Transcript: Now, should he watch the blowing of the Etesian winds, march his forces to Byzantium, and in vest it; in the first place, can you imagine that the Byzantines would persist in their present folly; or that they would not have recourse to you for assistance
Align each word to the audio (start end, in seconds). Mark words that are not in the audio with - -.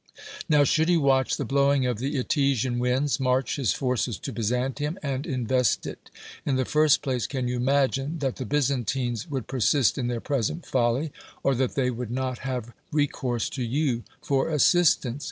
Now, 0.49 0.63
should 0.63 0.89
he 0.89 0.97
watch 0.97 1.37
the 1.37 1.45
blowing 1.45 1.85
of 1.85 1.99
the 1.99 2.17
Etesian 2.17 2.79
winds, 2.79 3.19
march 3.19 3.57
his 3.57 3.71
forces 3.71 4.17
to 4.17 4.33
Byzantium, 4.33 4.97
and 5.03 5.27
in 5.27 5.45
vest 5.45 5.85
it; 5.85 6.09
in 6.43 6.55
the 6.55 6.65
first 6.65 7.03
place, 7.03 7.27
can 7.27 7.47
you 7.47 7.57
imagine 7.57 8.17
that 8.17 8.37
the 8.37 8.45
Byzantines 8.45 9.29
would 9.29 9.45
persist 9.45 9.99
in 9.99 10.07
their 10.07 10.19
present 10.19 10.65
folly; 10.65 11.11
or 11.43 11.53
that 11.53 11.75
they 11.75 11.91
would 11.91 12.09
not 12.09 12.39
have 12.39 12.73
recourse 12.91 13.47
to 13.49 13.61
you 13.61 14.01
for 14.23 14.49
assistance 14.49 15.19